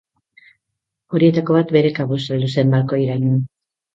Horietako 1.17 1.57
bat 1.59 1.75
bere 1.77 1.93
kabuz 1.99 2.19
heldu 2.37 2.51
zen 2.61 2.75
balkoiraino. 2.77 3.37